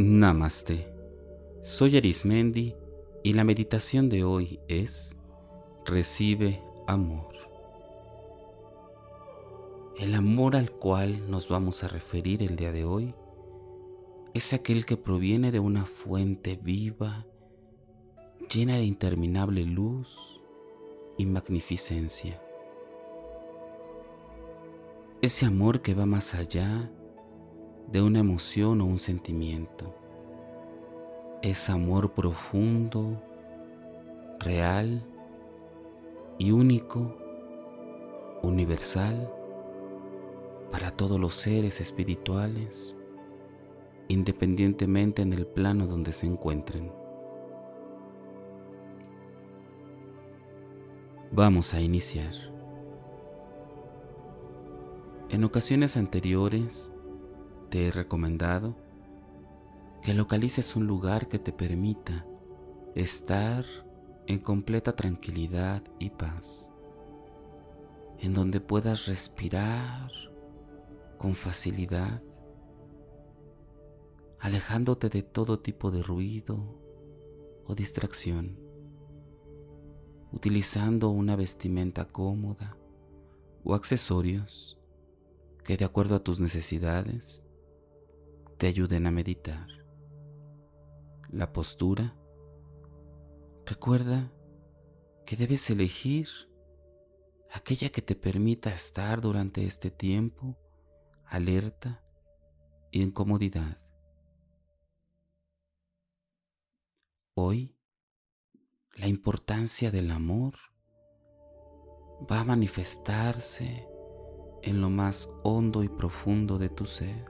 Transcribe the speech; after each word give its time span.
Namaste. 0.00 0.86
Soy 1.60 1.96
Arismendi 1.96 2.76
y 3.24 3.32
la 3.32 3.42
meditación 3.42 4.08
de 4.08 4.22
hoy 4.22 4.60
es 4.68 5.16
Recibe 5.84 6.62
amor. 6.86 7.34
El 9.98 10.14
amor 10.14 10.54
al 10.54 10.70
cual 10.70 11.28
nos 11.28 11.48
vamos 11.48 11.82
a 11.82 11.88
referir 11.88 12.44
el 12.44 12.54
día 12.54 12.70
de 12.70 12.84
hoy 12.84 13.12
es 14.34 14.52
aquel 14.52 14.86
que 14.86 14.96
proviene 14.96 15.50
de 15.50 15.58
una 15.58 15.84
fuente 15.84 16.56
viva, 16.62 17.26
llena 18.54 18.76
de 18.76 18.84
interminable 18.84 19.64
luz 19.64 20.40
y 21.16 21.26
magnificencia. 21.26 22.40
Ese 25.22 25.44
amor 25.44 25.82
que 25.82 25.94
va 25.94 26.06
más 26.06 26.36
allá 26.36 26.88
de 27.90 28.02
una 28.02 28.18
emoción 28.18 28.80
o 28.80 28.84
un 28.84 28.98
sentimiento. 28.98 29.94
Es 31.42 31.70
amor 31.70 32.12
profundo, 32.12 33.22
real 34.40 35.02
y 36.38 36.50
único, 36.50 37.16
universal 38.42 39.32
para 40.70 40.90
todos 40.90 41.18
los 41.18 41.34
seres 41.34 41.80
espirituales, 41.80 42.96
independientemente 44.08 45.22
en 45.22 45.32
el 45.32 45.46
plano 45.46 45.86
donde 45.86 46.12
se 46.12 46.26
encuentren. 46.26 46.92
Vamos 51.30 51.72
a 51.72 51.80
iniciar. 51.80 52.32
En 55.30 55.44
ocasiones 55.44 55.96
anteriores 55.96 56.94
te 57.68 57.86
he 57.86 57.90
recomendado 57.90 58.76
que 60.02 60.14
localices 60.14 60.76
un 60.76 60.86
lugar 60.86 61.28
que 61.28 61.38
te 61.38 61.52
permita 61.52 62.26
estar 62.94 63.64
en 64.26 64.38
completa 64.38 64.94
tranquilidad 64.94 65.82
y 65.98 66.10
paz, 66.10 66.72
en 68.18 68.34
donde 68.34 68.60
puedas 68.60 69.06
respirar 69.06 70.10
con 71.16 71.34
facilidad, 71.34 72.22
alejándote 74.38 75.08
de 75.08 75.22
todo 75.22 75.60
tipo 75.60 75.90
de 75.90 76.02
ruido 76.02 76.78
o 77.64 77.74
distracción, 77.74 78.58
utilizando 80.32 81.10
una 81.10 81.36
vestimenta 81.36 82.06
cómoda 82.06 82.76
o 83.64 83.74
accesorios 83.74 84.78
que 85.64 85.76
de 85.76 85.84
acuerdo 85.84 86.14
a 86.14 86.24
tus 86.24 86.40
necesidades 86.40 87.42
te 88.58 88.66
ayuden 88.66 89.06
a 89.06 89.12
meditar. 89.12 89.68
La 91.30 91.52
postura. 91.52 92.16
Recuerda 93.64 94.32
que 95.24 95.36
debes 95.36 95.70
elegir 95.70 96.28
aquella 97.52 97.90
que 97.90 98.02
te 98.02 98.16
permita 98.16 98.70
estar 98.70 99.20
durante 99.20 99.64
este 99.64 99.90
tiempo 99.90 100.58
alerta 101.24 102.02
y 102.90 103.02
en 103.02 103.12
comodidad. 103.12 103.80
Hoy, 107.34 107.76
la 108.96 109.06
importancia 109.06 109.92
del 109.92 110.10
amor 110.10 110.54
va 112.28 112.40
a 112.40 112.44
manifestarse 112.44 113.86
en 114.62 114.80
lo 114.80 114.90
más 114.90 115.32
hondo 115.44 115.84
y 115.84 115.88
profundo 115.88 116.58
de 116.58 116.70
tu 116.70 116.86
ser. 116.86 117.24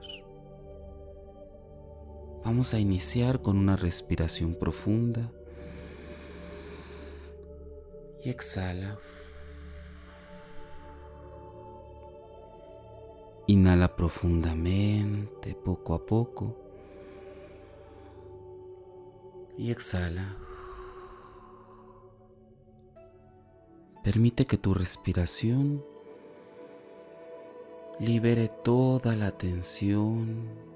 Vamos 2.43 2.73
a 2.73 2.79
iniciar 2.79 3.41
con 3.41 3.57
una 3.57 3.75
respiración 3.75 4.55
profunda 4.55 5.31
y 8.23 8.29
exhala. 8.29 8.97
Inhala 13.47 13.95
profundamente, 13.95 15.55
poco 15.55 15.95
a 15.95 16.05
poco. 16.05 16.55
Y 19.57 19.71
exhala. 19.71 20.37
Permite 24.03 24.45
que 24.45 24.57
tu 24.57 24.73
respiración 24.73 25.83
libere 27.99 28.47
toda 28.63 29.15
la 29.15 29.31
tensión 29.31 30.68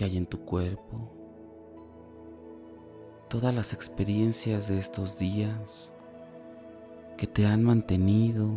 que 0.00 0.06
hay 0.06 0.16
en 0.16 0.24
tu 0.24 0.46
cuerpo, 0.46 1.10
todas 3.28 3.54
las 3.54 3.74
experiencias 3.74 4.66
de 4.66 4.78
estos 4.78 5.18
días 5.18 5.92
que 7.18 7.26
te 7.26 7.44
han 7.44 7.62
mantenido 7.62 8.48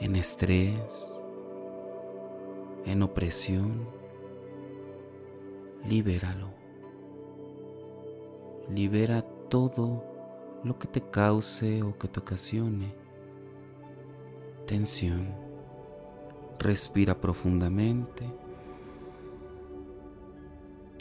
en 0.00 0.16
estrés, 0.16 1.24
en 2.84 3.00
opresión, 3.04 3.88
libéralo. 5.84 6.48
Libera 8.68 9.22
todo 9.48 10.02
lo 10.64 10.80
que 10.80 10.88
te 10.88 11.00
cause 11.00 11.84
o 11.84 11.96
que 11.96 12.08
te 12.08 12.18
ocasione 12.18 12.92
tensión. 14.66 15.32
Respira 16.58 17.20
profundamente 17.20 18.45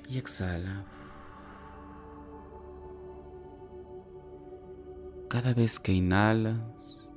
y 0.07 0.17
exhala. 0.17 0.85
Cada 5.27 5.53
vez 5.53 5.79
que 5.79 5.91
inhalas, 5.91 7.09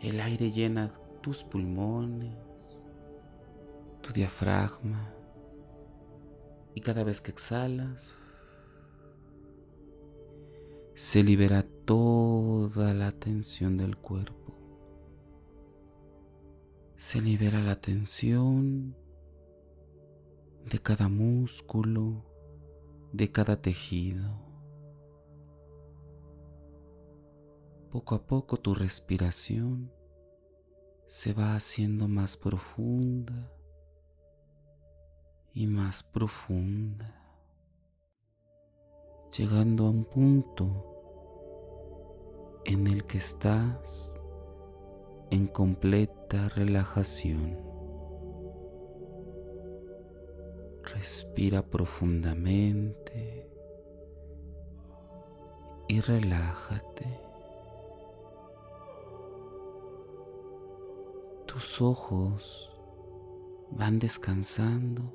el 0.00 0.20
aire 0.20 0.50
llena 0.50 0.92
tus 1.20 1.44
pulmones, 1.44 2.80
tu 4.00 4.12
diafragma, 4.12 5.12
y 6.74 6.80
cada 6.80 7.04
vez 7.04 7.20
que 7.20 7.30
exhalas, 7.30 8.12
se 10.94 11.22
libera 11.22 11.64
toda 11.84 12.94
la 12.94 13.12
tensión 13.12 13.76
del 13.76 13.96
cuerpo. 13.96 14.54
Se 16.96 17.20
libera 17.20 17.60
la 17.60 17.80
tensión 17.80 18.94
de 20.68 20.78
cada 20.78 21.08
músculo, 21.08 22.24
de 23.12 23.30
cada 23.30 23.60
tejido. 23.60 24.38
Poco 27.90 28.14
a 28.14 28.26
poco 28.26 28.56
tu 28.56 28.74
respiración 28.74 29.92
se 31.04 31.34
va 31.34 31.56
haciendo 31.56 32.08
más 32.08 32.36
profunda 32.36 33.52
y 35.52 35.66
más 35.66 36.02
profunda, 36.02 37.14
llegando 39.36 39.86
a 39.86 39.90
un 39.90 40.04
punto 40.06 40.88
en 42.64 42.86
el 42.86 43.04
que 43.04 43.18
estás 43.18 44.18
en 45.30 45.46
completa 45.48 46.48
relajación. 46.48 47.71
Respira 51.02 51.62
profundamente 51.62 53.50
y 55.88 55.98
relájate. 56.00 57.18
Tus 61.46 61.82
ojos 61.82 62.72
van 63.72 63.98
descansando 63.98 65.12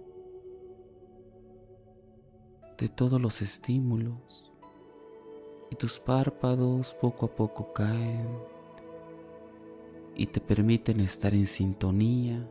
de 2.77 2.89
todos 2.89 3.21
los 3.21 3.41
estímulos 3.41 4.51
y 5.71 5.77
tus 5.77 6.01
párpados 6.01 6.95
poco 6.95 7.27
a 7.27 7.33
poco 7.33 7.71
caen 7.71 8.27
y 10.15 10.27
te 10.27 10.41
permiten 10.41 10.99
estar 10.99 11.33
en 11.33 11.47
sintonía 11.47 12.45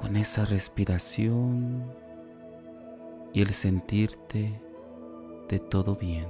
con 0.00 0.16
esa 0.16 0.46
respiración 0.46 1.84
y 3.34 3.42
el 3.42 3.50
sentirte 3.50 4.58
de 5.46 5.58
todo 5.58 5.94
bien. 5.94 6.26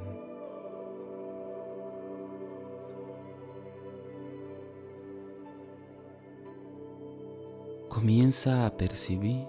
Comienza 7.89 8.67
a 8.67 8.77
percibir 8.77 9.47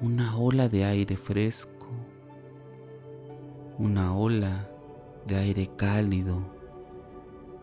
una 0.00 0.38
ola 0.38 0.68
de 0.68 0.84
aire 0.84 1.16
fresco, 1.16 1.88
una 3.78 4.16
ola 4.16 4.70
de 5.26 5.36
aire 5.36 5.70
cálido 5.74 6.40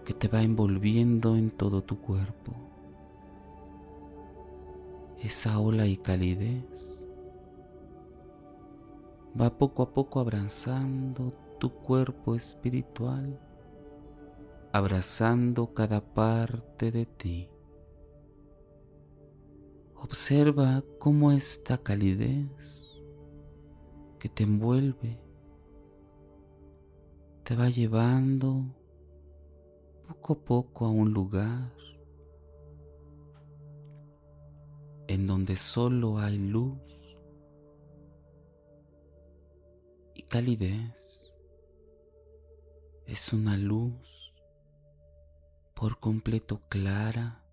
que 0.04 0.14
te 0.14 0.28
va 0.28 0.42
envolviendo 0.42 1.38
en 1.38 1.50
todo 1.50 1.82
tu 1.82 2.02
cuerpo. 2.02 2.71
Esa 5.24 5.60
ola 5.60 5.86
y 5.86 5.98
calidez 5.98 7.08
va 9.40 9.58
poco 9.58 9.84
a 9.84 9.94
poco 9.94 10.20
abrazando 10.20 11.34
tu 11.60 11.70
cuerpo 11.70 12.36
espiritual, 12.36 13.40
abrazando 14.74 15.74
cada 15.74 16.02
parte 16.02 16.92
de 16.92 17.06
ti. 17.06 17.50
Observa 19.96 20.84
cómo 20.98 21.32
esta 21.32 21.78
calidez 21.78 23.04
que 24.18 24.28
te 24.28 24.44
envuelve 24.44 25.20
te 27.44 27.56
va 27.56 27.70
llevando 27.70 28.66
poco 30.08 30.34
a 30.34 30.40
poco 30.40 30.86
a 30.86 30.90
un 30.90 31.14
lugar 31.14 31.81
en 35.12 35.28
donde 35.28 35.58
solo 35.58 36.20
hay 36.20 36.38
luz 36.38 37.18
y 40.16 40.22
calidez. 40.24 41.34
Es 43.06 43.34
una 43.34 43.58
luz 43.58 44.34
por 45.74 46.00
completo 46.00 46.62
clara, 46.70 47.44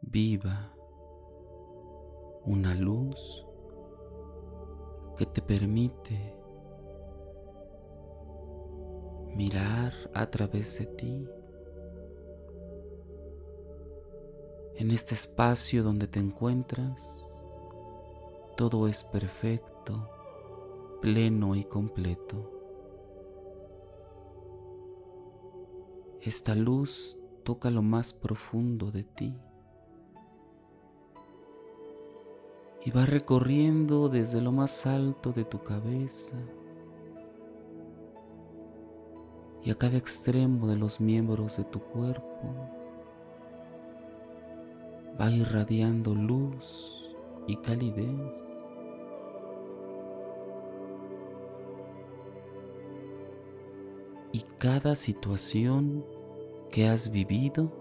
viva, 0.00 0.72
una 2.46 2.74
luz 2.74 3.44
que 5.18 5.26
te 5.26 5.42
permite 5.42 6.34
mirar 9.34 9.92
a 10.14 10.30
través 10.30 10.78
de 10.78 10.86
ti 10.86 11.28
En 14.78 14.90
este 14.90 15.14
espacio 15.14 15.82
donde 15.82 16.06
te 16.06 16.20
encuentras, 16.20 17.32
todo 18.58 18.88
es 18.88 19.04
perfecto, 19.04 20.10
pleno 21.00 21.54
y 21.54 21.64
completo. 21.64 22.52
Esta 26.20 26.54
luz 26.54 27.18
toca 27.42 27.70
lo 27.70 27.80
más 27.80 28.12
profundo 28.12 28.90
de 28.90 29.04
ti 29.04 29.34
y 32.84 32.90
va 32.90 33.06
recorriendo 33.06 34.10
desde 34.10 34.42
lo 34.42 34.52
más 34.52 34.84
alto 34.84 35.32
de 35.32 35.44
tu 35.46 35.62
cabeza 35.62 36.36
y 39.62 39.70
a 39.70 39.74
cada 39.74 39.96
extremo 39.96 40.68
de 40.68 40.76
los 40.76 41.00
miembros 41.00 41.56
de 41.56 41.64
tu 41.64 41.80
cuerpo 41.80 42.75
va 45.20 45.30
irradiando 45.30 46.14
luz 46.14 47.14
y 47.46 47.56
calidez. 47.56 48.44
Y 54.32 54.42
cada 54.58 54.94
situación 54.94 56.04
que 56.70 56.88
has 56.88 57.10
vivido, 57.10 57.72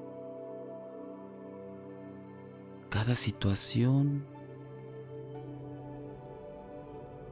cada 2.90 3.16
situación 3.16 4.26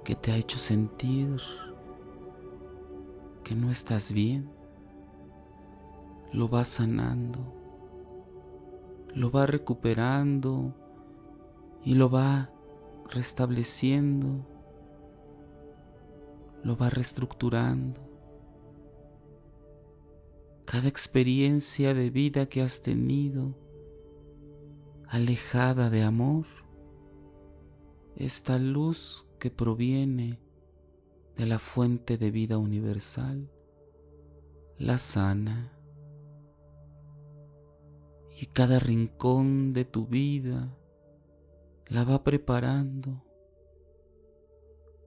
que 0.04 0.16
te 0.16 0.34
ha 0.34 0.36
hecho 0.36 0.58
sentir 0.58 1.38
que 3.46 3.56
no 3.56 3.72
estás 3.72 4.12
bien, 4.12 4.50
lo 6.34 6.50
vas 6.50 6.68
sanando 6.68 7.63
lo 9.16 9.30
va 9.30 9.46
recuperando 9.46 10.76
y 11.84 11.96
lo 11.96 12.10
va 12.10 12.52
restableciendo, 13.10 14.48
lo 16.64 16.76
va 16.76 16.90
reestructurando. 16.90 18.02
Cada 20.66 20.88
experiencia 20.88 21.94
de 21.94 22.10
vida 22.10 22.48
que 22.48 22.62
has 22.62 22.82
tenido 22.82 23.56
alejada 25.08 25.92
de 25.92 26.02
amor, 26.02 26.46
esta 28.16 28.58
luz 28.58 29.28
que 29.40 29.52
proviene 29.52 30.40
de 31.36 31.46
la 31.46 31.60
fuente 31.60 32.18
de 32.18 32.32
vida 32.32 32.58
universal, 32.58 33.52
la 34.78 34.98
sana 34.98 35.83
y 38.44 38.48
cada 38.48 38.78
rincón 38.78 39.72
de 39.72 39.86
tu 39.86 40.06
vida 40.06 40.76
la 41.88 42.04
va 42.04 42.26
preparando 42.26 43.24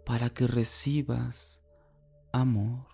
para 0.07 0.31
que 0.31 0.47
recibas 0.47 1.63
amor. 2.33 2.87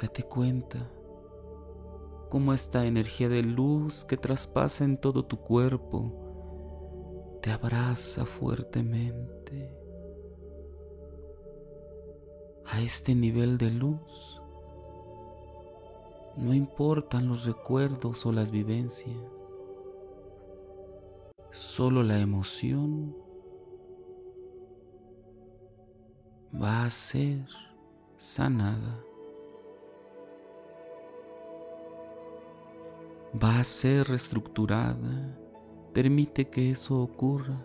Date 0.00 0.22
cuenta 0.22 0.90
cómo 2.30 2.54
esta 2.54 2.86
energía 2.86 3.28
de 3.28 3.42
luz 3.42 4.06
que 4.06 4.16
traspasa 4.16 4.86
en 4.86 4.96
todo 4.96 5.26
tu 5.26 5.40
cuerpo 5.40 7.38
te 7.42 7.50
abraza 7.50 8.24
fuertemente. 8.24 9.78
A 12.64 12.80
este 12.80 13.14
nivel 13.14 13.58
de 13.58 13.70
luz 13.70 14.40
no 16.36 16.52
importan 16.52 17.28
los 17.28 17.44
recuerdos 17.44 18.26
o 18.26 18.32
las 18.32 18.50
vivencias, 18.50 19.16
solo 21.50 22.02
la 22.02 22.18
emoción 22.18 23.16
va 26.60 26.84
a 26.84 26.90
ser 26.90 27.46
sanada. 28.16 29.04
Va 33.42 33.58
a 33.58 33.64
ser 33.64 34.06
reestructurada. 34.08 35.36
Permite 35.92 36.48
que 36.48 36.70
eso 36.70 37.00
ocurra. 37.00 37.64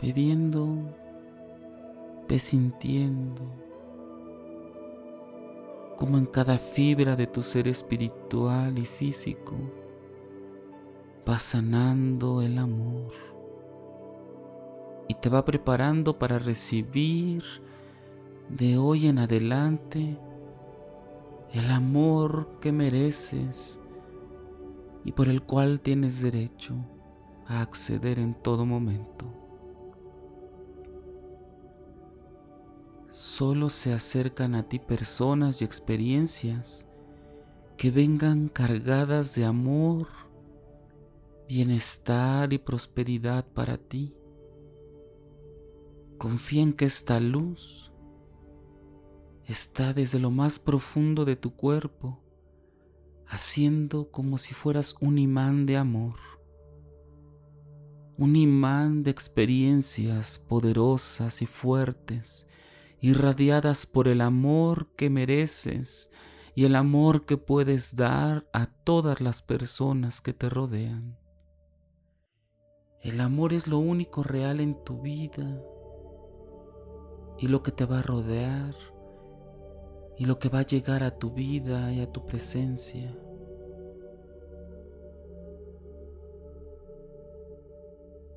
Bebiendo, 0.00 0.66
sintiendo 2.38 3.71
como 6.02 6.18
en 6.18 6.26
cada 6.26 6.58
fibra 6.58 7.14
de 7.14 7.28
tu 7.28 7.44
ser 7.44 7.68
espiritual 7.68 8.76
y 8.76 8.86
físico 8.86 9.54
va 11.28 11.38
sanando 11.38 12.42
el 12.42 12.58
amor 12.58 13.12
y 15.06 15.14
te 15.14 15.28
va 15.28 15.44
preparando 15.44 16.18
para 16.18 16.40
recibir 16.40 17.44
de 18.48 18.78
hoy 18.78 19.06
en 19.06 19.20
adelante 19.20 20.18
el 21.52 21.70
amor 21.70 22.58
que 22.60 22.72
mereces 22.72 23.80
y 25.04 25.12
por 25.12 25.28
el 25.28 25.42
cual 25.44 25.80
tienes 25.82 26.20
derecho 26.20 26.74
a 27.46 27.60
acceder 27.60 28.18
en 28.18 28.34
todo 28.34 28.66
momento. 28.66 29.41
Solo 33.12 33.68
se 33.68 33.92
acercan 33.92 34.54
a 34.54 34.70
ti 34.70 34.78
personas 34.78 35.60
y 35.60 35.66
experiencias 35.66 36.88
que 37.76 37.90
vengan 37.90 38.48
cargadas 38.48 39.34
de 39.34 39.44
amor, 39.44 40.08
bienestar 41.46 42.54
y 42.54 42.58
prosperidad 42.58 43.46
para 43.52 43.76
ti. 43.76 44.16
Confía 46.16 46.62
en 46.62 46.72
que 46.72 46.86
esta 46.86 47.20
luz 47.20 47.92
está 49.44 49.92
desde 49.92 50.18
lo 50.18 50.30
más 50.30 50.58
profundo 50.58 51.26
de 51.26 51.36
tu 51.36 51.54
cuerpo, 51.54 52.18
haciendo 53.26 54.10
como 54.10 54.38
si 54.38 54.54
fueras 54.54 54.96
un 55.00 55.18
imán 55.18 55.66
de 55.66 55.76
amor, 55.76 56.16
un 58.16 58.36
imán 58.36 59.02
de 59.02 59.10
experiencias 59.10 60.38
poderosas 60.38 61.42
y 61.42 61.46
fuertes 61.46 62.46
irradiadas 63.02 63.84
por 63.84 64.06
el 64.06 64.20
amor 64.20 64.94
que 64.94 65.10
mereces 65.10 66.10
y 66.54 66.64
el 66.64 66.76
amor 66.76 67.26
que 67.26 67.36
puedes 67.36 67.96
dar 67.96 68.46
a 68.52 68.66
todas 68.66 69.20
las 69.20 69.42
personas 69.42 70.20
que 70.20 70.32
te 70.32 70.48
rodean. 70.48 71.18
El 73.00 73.20
amor 73.20 73.52
es 73.52 73.66
lo 73.66 73.78
único 73.78 74.22
real 74.22 74.60
en 74.60 74.82
tu 74.84 75.02
vida 75.02 75.60
y 77.38 77.48
lo 77.48 77.64
que 77.64 77.72
te 77.72 77.84
va 77.84 77.98
a 77.98 78.02
rodear 78.02 78.76
y 80.16 80.24
lo 80.24 80.38
que 80.38 80.48
va 80.48 80.60
a 80.60 80.66
llegar 80.66 81.02
a 81.02 81.18
tu 81.18 81.32
vida 81.32 81.92
y 81.92 82.00
a 82.00 82.12
tu 82.12 82.24
presencia. 82.24 83.12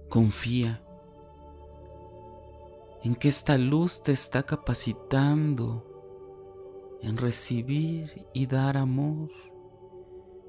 Confía 0.10 0.85
en 3.06 3.14
que 3.14 3.28
esta 3.28 3.56
luz 3.60 4.02
te 4.02 4.12
está 4.12 4.42
capacitando 4.42 5.86
en 7.04 7.18
recibir 7.18 8.26
y 8.34 8.48
dar 8.48 8.78
amor, 8.78 9.30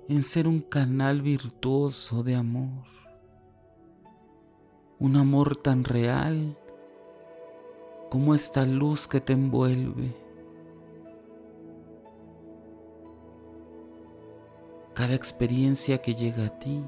en 0.08 0.22
ser 0.22 0.48
un 0.48 0.62
canal 0.62 1.20
virtuoso 1.20 2.22
de 2.22 2.34
amor, 2.34 2.86
un 4.98 5.16
amor 5.16 5.58
tan 5.58 5.84
real 5.84 6.58
como 8.10 8.34
esta 8.34 8.64
luz 8.64 9.06
que 9.06 9.20
te 9.20 9.34
envuelve. 9.34 10.16
Cada 14.94 15.14
experiencia 15.14 15.98
que 15.98 16.14
llega 16.14 16.46
a 16.46 16.58
ti, 16.58 16.82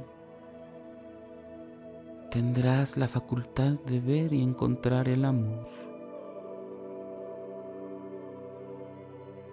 tendrás 2.30 2.98
la 2.98 3.08
facultad 3.08 3.72
de 3.86 4.00
ver 4.00 4.32
y 4.34 4.42
encontrar 4.42 5.08
el 5.08 5.24
amor. 5.24 5.66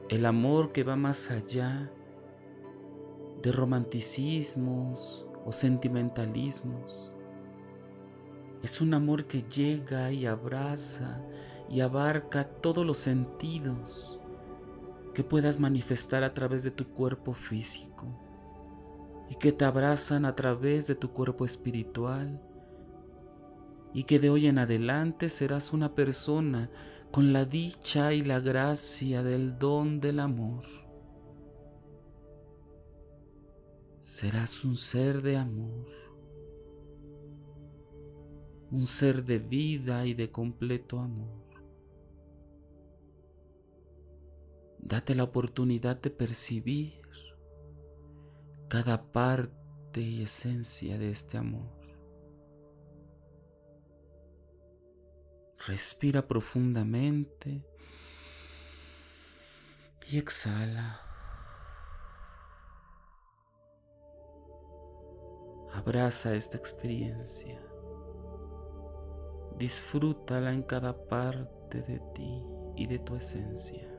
El 0.09 0.25
amor 0.25 0.73
que 0.73 0.83
va 0.83 0.97
más 0.97 1.31
allá 1.31 1.89
de 3.41 3.51
romanticismos 3.51 5.25
o 5.45 5.51
sentimentalismos. 5.53 7.13
Es 8.61 8.81
un 8.81 8.93
amor 8.93 9.25
que 9.25 9.43
llega 9.43 10.11
y 10.11 10.25
abraza 10.25 11.21
y 11.69 11.79
abarca 11.79 12.45
todos 12.45 12.85
los 12.85 12.97
sentidos 12.97 14.19
que 15.13 15.23
puedas 15.23 15.59
manifestar 15.59 16.23
a 16.23 16.33
través 16.33 16.63
de 16.63 16.71
tu 16.71 16.85
cuerpo 16.89 17.33
físico 17.33 18.05
y 19.29 19.35
que 19.35 19.53
te 19.53 19.63
abrazan 19.63 20.25
a 20.25 20.35
través 20.35 20.87
de 20.87 20.95
tu 20.95 21.11
cuerpo 21.11 21.45
espiritual 21.45 22.41
y 23.95 24.03
que 24.03 24.19
de 24.19 24.29
hoy 24.29 24.47
en 24.47 24.57
adelante 24.57 25.29
serás 25.29 25.71
una 25.71 25.95
persona 25.95 26.69
con 27.11 27.31
la 27.31 27.45
dicha 27.45 28.11
y 28.11 28.23
la 28.23 28.41
gracia 28.41 29.23
del 29.23 29.57
don 29.57 30.01
del 30.01 30.19
amor. 30.19 30.65
Serás 34.01 34.65
un 34.65 34.75
ser 34.75 35.21
de 35.21 35.37
amor, 35.37 35.87
un 38.69 38.85
ser 38.85 39.23
de 39.23 39.39
vida 39.39 40.05
y 40.05 40.13
de 40.13 40.29
completo 40.29 40.99
amor. 40.99 41.45
Date 44.77 45.15
la 45.15 45.23
oportunidad 45.23 46.01
de 46.01 46.09
percibir 46.09 47.01
cada 48.67 49.09
parte 49.13 50.01
y 50.01 50.21
esencia 50.21 50.97
de 50.97 51.11
este 51.11 51.37
amor. 51.37 51.84
Respira 55.67 56.27
profundamente 56.27 57.63
y 60.07 60.19
exhala. 60.19 61.01
Abraza 65.73 66.35
esta 66.35 66.57
experiencia. 66.57 67.59
Disfrútala 69.57 70.53
en 70.53 70.61
cada 70.61 71.07
parte 71.07 71.81
de 71.81 71.99
ti 72.13 72.43
y 72.75 72.85
de 72.85 72.99
tu 72.99 73.15
esencia. 73.15 73.94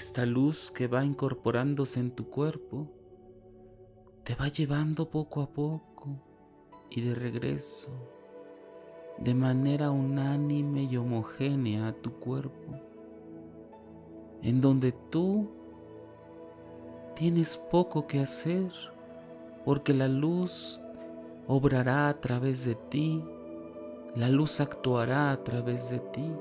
Esta 0.00 0.24
luz 0.24 0.70
que 0.70 0.86
va 0.86 1.04
incorporándose 1.04 2.00
en 2.00 2.10
tu 2.12 2.30
cuerpo 2.30 2.88
te 4.24 4.34
va 4.34 4.48
llevando 4.48 5.10
poco 5.10 5.42
a 5.42 5.52
poco 5.52 6.08
y 6.88 7.02
de 7.02 7.14
regreso 7.14 7.92
de 9.18 9.34
manera 9.34 9.90
unánime 9.90 10.84
y 10.84 10.96
homogénea 10.96 11.88
a 11.88 11.92
tu 11.92 12.12
cuerpo, 12.14 12.80
en 14.40 14.62
donde 14.62 14.92
tú 14.92 15.50
tienes 17.14 17.58
poco 17.58 18.06
que 18.06 18.20
hacer, 18.20 18.72
porque 19.66 19.92
la 19.92 20.08
luz 20.08 20.80
obrará 21.46 22.08
a 22.08 22.18
través 22.22 22.64
de 22.64 22.74
ti, 22.74 23.22
la 24.16 24.30
luz 24.30 24.62
actuará 24.62 25.30
a 25.30 25.44
través 25.44 25.90
de 25.90 25.98
ti 25.98 26.32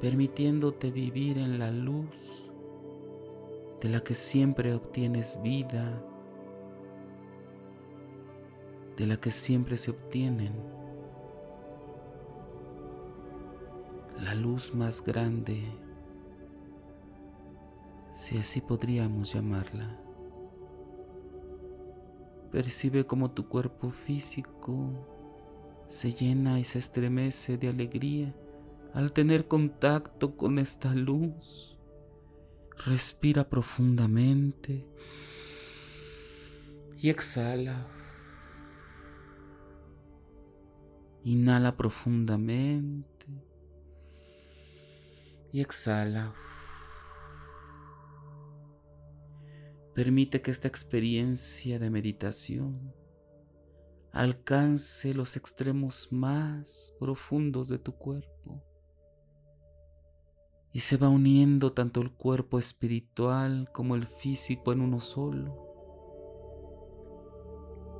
permitiéndote 0.00 0.90
vivir 0.90 1.38
en 1.38 1.58
la 1.58 1.70
luz 1.70 2.50
de 3.80 3.88
la 3.88 4.00
que 4.00 4.14
siempre 4.14 4.74
obtienes 4.74 5.40
vida, 5.42 6.02
de 8.96 9.06
la 9.06 9.16
que 9.16 9.30
siempre 9.30 9.76
se 9.76 9.90
obtienen, 9.90 10.52
la 14.20 14.34
luz 14.34 14.74
más 14.74 15.04
grande, 15.04 15.62
si 18.14 18.38
así 18.38 18.60
podríamos 18.60 19.32
llamarla. 19.32 20.00
Percibe 22.50 23.04
como 23.04 23.30
tu 23.30 23.48
cuerpo 23.48 23.90
físico 23.90 24.90
se 25.88 26.12
llena 26.12 26.58
y 26.58 26.64
se 26.64 26.78
estremece 26.78 27.58
de 27.58 27.68
alegría 27.68 28.34
al 28.96 29.12
tener 29.12 29.46
contacto 29.46 30.38
con 30.38 30.58
esta 30.58 30.94
luz. 30.94 31.78
Respira 32.86 33.46
profundamente 33.46 34.86
y 36.96 37.10
exhala. 37.10 37.86
Inhala 41.24 41.76
profundamente 41.76 43.26
y 45.52 45.60
exhala. 45.60 46.32
Permite 49.94 50.40
que 50.40 50.50
esta 50.50 50.68
experiencia 50.68 51.78
de 51.78 51.90
meditación 51.90 52.94
alcance 54.12 55.12
los 55.12 55.36
extremos 55.36 56.10
más 56.10 56.94
profundos 56.98 57.68
de 57.68 57.78
tu 57.78 57.92
cuerpo 57.92 58.65
y 60.76 60.80
se 60.80 60.98
va 60.98 61.08
uniendo 61.08 61.72
tanto 61.72 62.02
el 62.02 62.12
cuerpo 62.12 62.58
espiritual 62.58 63.70
como 63.72 63.94
el 63.94 64.06
físico 64.06 64.74
en 64.74 64.82
uno 64.82 65.00
solo. 65.00 65.56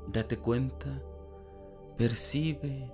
Date 0.08 0.36
cuenta, 0.36 1.02
percibe 1.96 2.92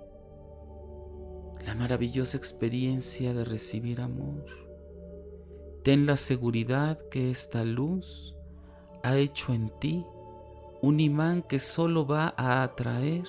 la 1.65 1.75
maravillosa 1.75 2.37
experiencia 2.37 3.33
de 3.33 3.43
recibir 3.43 3.99
amor. 3.99 4.45
Ten 5.83 6.05
la 6.05 6.15
seguridad 6.15 6.97
que 7.11 7.29
esta 7.29 7.65
luz 7.65 8.37
ha 9.03 9.17
hecho 9.17 9.53
en 9.53 9.69
ti 9.81 10.05
un 10.81 11.01
imán 11.01 11.41
que 11.41 11.59
solo 11.59 12.07
va 12.07 12.33
a 12.37 12.63
atraer 12.63 13.27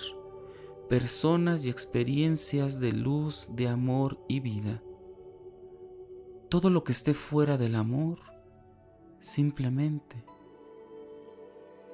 personas 0.89 1.65
y 1.65 1.71
experiencias 1.71 2.79
de 2.79 2.93
luz, 2.93 3.49
de 3.57 3.67
amor 3.67 4.21
y 4.29 4.39
vida 4.39 4.81
todo 6.49 6.71
lo 6.71 6.85
que 6.85 6.93
esté 6.93 7.15
fuera 7.15 7.57
del 7.57 7.75
amor 7.75 8.19
simplemente 9.19 10.25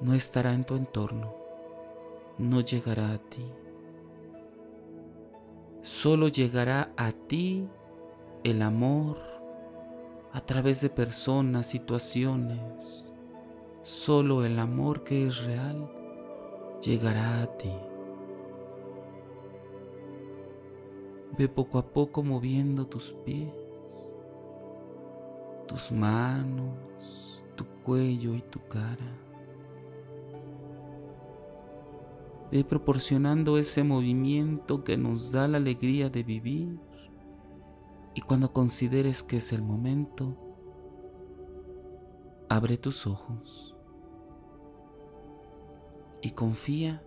no 0.01 0.15
estará 0.15 0.55
en 0.55 0.65
tu 0.65 0.75
entorno, 0.75 1.35
no 2.39 2.61
llegará 2.61 3.13
a 3.13 3.19
ti. 3.19 3.45
Solo 5.83 6.29
llegará 6.29 6.93
a 6.97 7.13
ti 7.13 7.69
el 8.45 8.63
amor 8.63 9.19
a 10.33 10.41
través 10.41 10.81
de 10.81 10.91
personas, 10.91 11.67
situaciones. 11.67 13.15
Solo 13.83 14.45
el 14.45 14.59
amor 14.59 15.05
que 15.05 15.27
es 15.27 15.45
real 15.45 15.91
llegará 16.83 17.43
a 17.43 17.57
ti. 17.57 17.73
Ve 21.39 21.49
poco 21.49 21.79
a 21.79 21.87
poco 21.87 22.23
moviendo 22.23 22.87
tus 22.87 23.13
pies 23.13 23.60
tus 25.71 25.93
manos, 25.93 27.45
tu 27.55 27.65
cuello 27.85 28.35
y 28.35 28.43
tu 28.43 28.59
cara. 28.67 29.07
Ve 32.51 32.65
proporcionando 32.65 33.57
ese 33.57 33.85
movimiento 33.85 34.83
que 34.83 34.97
nos 34.97 35.31
da 35.31 35.47
la 35.47 35.59
alegría 35.59 36.11
de 36.11 36.25
vivir 36.25 36.77
y 38.17 38.21
cuando 38.21 38.53
consideres 38.53 39.23
que 39.23 39.37
es 39.37 39.53
el 39.53 39.63
momento, 39.63 40.37
abre 42.49 42.77
tus 42.77 43.07
ojos 43.07 43.77
y 46.21 46.33
confía 46.33 47.01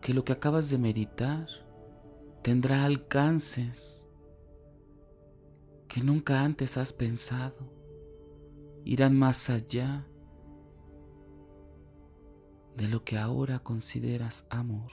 que 0.00 0.12
lo 0.12 0.24
que 0.24 0.32
acabas 0.32 0.70
de 0.70 0.78
meditar 0.78 1.46
tendrá 2.42 2.84
alcances 2.84 4.08
que 5.94 6.02
nunca 6.02 6.42
antes 6.42 6.76
has 6.76 6.92
pensado, 6.92 7.70
irán 8.84 9.16
más 9.16 9.48
allá 9.48 10.04
de 12.76 12.88
lo 12.88 13.04
que 13.04 13.16
ahora 13.16 13.60
consideras 13.60 14.48
amor. 14.50 14.90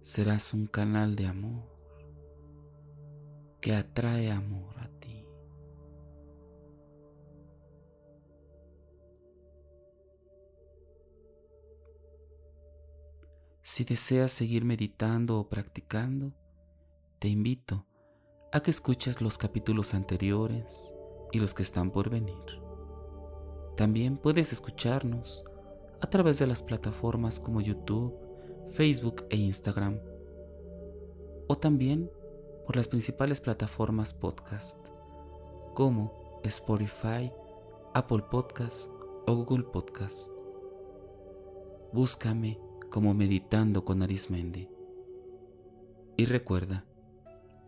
Serás 0.00 0.54
un 0.54 0.66
canal 0.66 1.14
de 1.14 1.26
amor 1.26 1.68
que 3.60 3.74
atrae 3.74 4.30
amor 4.30 4.74
a 4.78 4.88
ti. 4.98 5.26
Si 13.60 13.84
deseas 13.84 14.32
seguir 14.32 14.64
meditando 14.64 15.38
o 15.38 15.50
practicando, 15.50 16.32
te 17.18 17.28
invito 17.28 17.89
a 18.52 18.60
que 18.60 18.70
escuches 18.70 19.20
los 19.20 19.38
capítulos 19.38 19.94
anteriores 19.94 20.94
y 21.32 21.38
los 21.38 21.54
que 21.54 21.62
están 21.62 21.90
por 21.90 22.10
venir. 22.10 22.60
También 23.76 24.18
puedes 24.18 24.52
escucharnos 24.52 25.44
a 26.00 26.10
través 26.10 26.38
de 26.38 26.46
las 26.46 26.62
plataformas 26.62 27.38
como 27.38 27.60
YouTube, 27.60 28.14
Facebook 28.72 29.24
e 29.30 29.36
Instagram, 29.36 30.00
o 31.46 31.58
también 31.58 32.10
por 32.66 32.76
las 32.76 32.88
principales 32.88 33.40
plataformas 33.40 34.14
podcast, 34.14 34.78
como 35.74 36.40
Spotify, 36.44 37.32
Apple 37.94 38.24
Podcast 38.30 38.90
o 39.26 39.34
Google 39.36 39.64
Podcast. 39.64 40.32
Búscame 41.92 42.60
como 42.90 43.14
Meditando 43.14 43.84
con 43.84 44.02
Arismendi. 44.02 44.68
Y 46.16 46.26
recuerda, 46.26 46.84